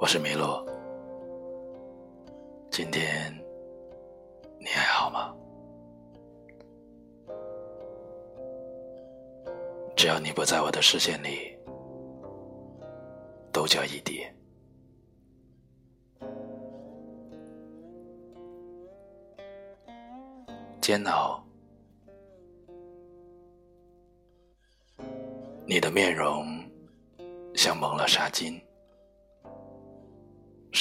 [0.00, 0.66] 我是麋鹿。
[2.70, 3.30] 今天
[4.58, 5.36] 你还好吗？
[9.94, 11.54] 只要你不在我的视线里，
[13.52, 14.26] 都叫异地。
[20.80, 21.44] 煎熬，
[25.66, 26.58] 你的面容。
[27.54, 28.58] 像蒙了纱巾，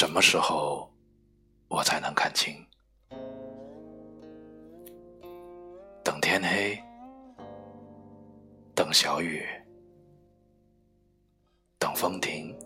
[0.00, 0.88] 什么时候
[1.66, 2.54] 我才能看清？
[6.04, 6.80] 等天黑，
[8.76, 9.44] 等小雨，
[11.80, 12.56] 等风停，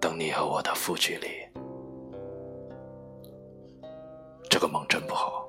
[0.00, 1.26] 等你和我的负距离。
[4.48, 5.44] 这个梦真不好，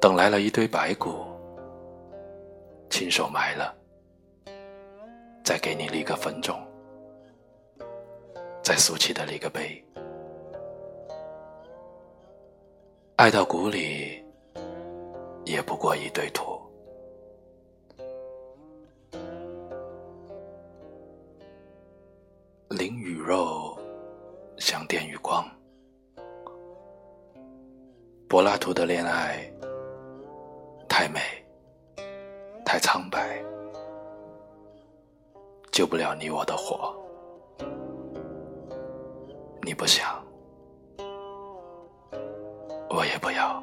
[0.00, 1.24] 等来了一堆白骨。
[2.90, 3.72] 亲手埋了，
[5.44, 6.56] 再给你立个坟冢，
[8.62, 9.84] 再俗气的立个碑。
[13.16, 14.24] 爱到骨里，
[15.44, 16.60] 也不过一堆土。
[22.70, 23.76] 灵与肉，
[24.58, 25.44] 像电与光。
[28.28, 29.52] 柏拉图的恋爱，
[30.88, 31.41] 太美。
[35.82, 36.94] 救不了你我的火。
[39.62, 40.24] 你不想，
[42.88, 43.60] 我也不要。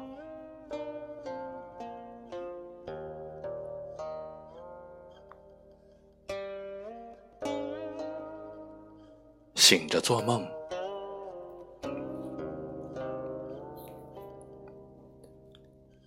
[9.54, 10.46] 醒着做梦，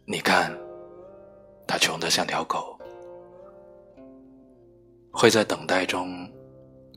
[0.06, 0.56] 你看，
[1.66, 2.73] 他穷得像条狗。
[5.16, 6.28] 会在等待中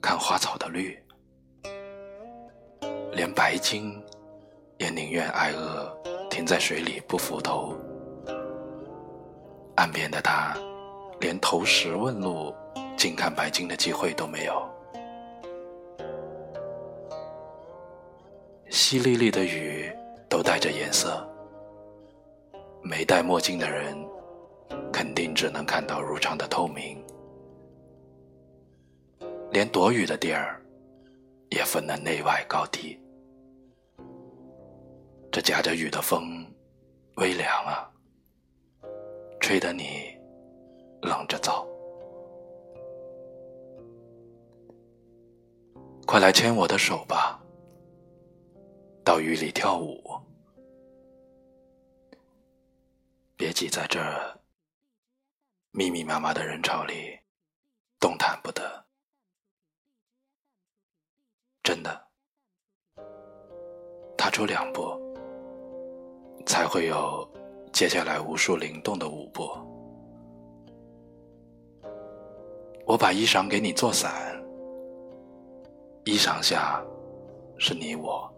[0.01, 0.99] 看花草的绿，
[3.13, 4.03] 连白鲸
[4.79, 5.95] 也宁愿挨饿
[6.31, 7.77] 停在水里不浮头。
[9.77, 10.57] 岸边的他，
[11.21, 12.55] 连投石问路、
[12.97, 14.67] 近看白鲸的机会都没有。
[18.71, 19.93] 淅沥沥的雨
[20.27, 21.23] 都带着颜色，
[22.83, 23.95] 没戴墨镜的人
[24.91, 26.99] 肯定只能看到如常的透明。
[29.51, 30.61] 连躲雨的地儿，
[31.51, 33.01] 也分了内外高低。
[35.33, 36.47] 这夹着雨的风，
[37.17, 37.91] 微凉啊，
[39.41, 40.17] 吹得你
[41.03, 41.67] 冷着走。
[46.07, 47.43] 快来牵我的手吧，
[49.05, 50.03] 到雨里跳舞。
[53.37, 54.01] 别挤在这
[55.73, 57.19] 密密麻麻的人潮里，
[58.01, 58.86] 动弹不得。
[61.67, 61.91] 真的，
[64.17, 64.97] 踏出两步，
[66.47, 67.29] 才会有
[67.73, 69.51] 接下来无数灵动的舞步。
[72.87, 74.41] 我把衣裳给你做伞，
[76.05, 76.81] 衣裳下
[77.59, 78.33] 是你我，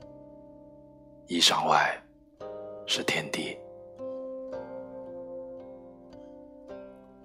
[1.26, 2.02] 衣裳外
[2.86, 3.58] 是天地。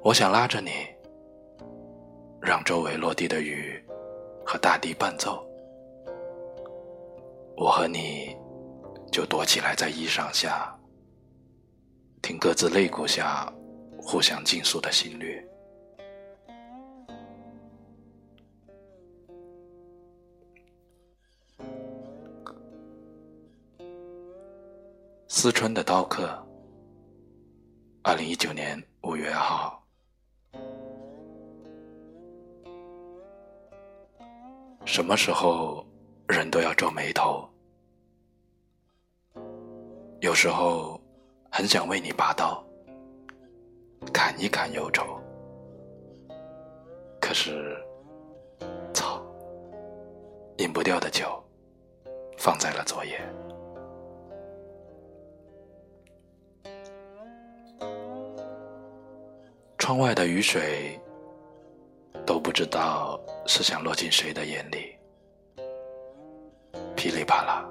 [0.02, 0.70] 我想拉着你，
[2.42, 3.82] 让周围落地的雨
[4.46, 5.42] 和大地伴奏。
[7.56, 8.36] 我和你，
[9.12, 10.78] 就躲起来在衣裳下，
[12.22, 13.52] 听各自肋骨下
[13.98, 15.48] 互相竞速的心率。
[25.28, 26.28] 思春的刀客，
[28.02, 29.82] 二零一九年五月号。
[34.86, 35.86] 什么时候？
[36.28, 37.48] 人都要皱眉头，
[40.22, 41.00] 有时候
[41.52, 42.64] 很想为你拔刀，
[44.14, 45.20] 砍一砍忧愁。
[47.20, 47.78] 可是，
[48.94, 49.22] 操，
[50.58, 51.44] 饮不掉的酒，
[52.38, 53.20] 放在了昨夜。
[59.78, 60.98] 窗外的雨水，
[62.26, 64.93] 都不知道是想落进谁的眼里。
[67.04, 67.70] 噼里啪啦，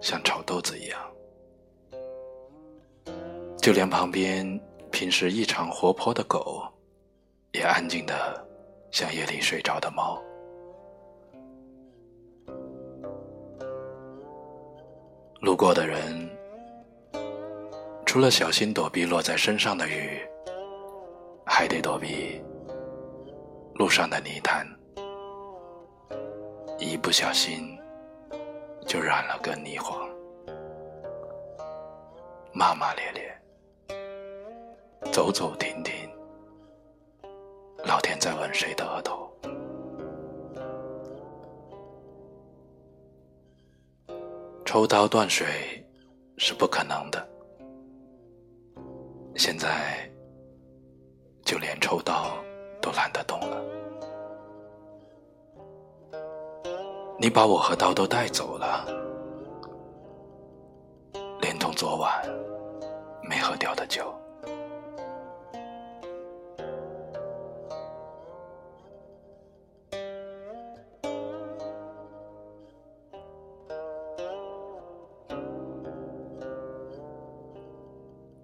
[0.00, 1.00] 像炒豆子一样。
[3.60, 4.48] 就连旁边
[4.92, 6.62] 平时异常活泼的狗，
[7.50, 8.14] 也安静的
[8.92, 10.22] 像夜里睡着的猫。
[15.40, 16.30] 路过的人，
[18.06, 20.20] 除了小心躲避落在身上的雨，
[21.44, 22.40] 还得躲避
[23.74, 24.64] 路上的泥潭，
[26.78, 27.76] 一不小心
[28.88, 30.08] 就染了个泥黄，
[32.54, 33.38] 骂骂咧咧，
[35.12, 35.92] 走走停停，
[37.84, 39.30] 老天在吻谁的额头？
[44.64, 45.46] 抽刀断水
[46.38, 47.28] 是不可能的，
[49.36, 50.10] 现在
[51.44, 52.42] 就连抽刀
[52.80, 53.62] 都懒得动了。
[57.20, 58.86] 你把我和刀都带走了，
[61.40, 62.24] 连同昨晚
[63.28, 64.14] 没喝掉的酒。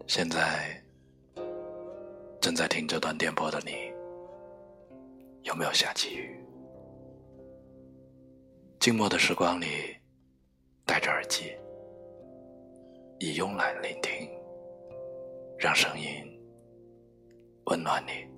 [0.08, 0.82] 现在
[2.40, 3.92] 正在听这段电波的你，
[5.42, 6.40] 有没有下起雨？
[8.84, 9.96] 静默的时光里，
[10.84, 11.56] 戴着耳机，
[13.18, 14.28] 以慵懒聆听，
[15.58, 16.06] 让声音
[17.64, 18.33] 温暖你。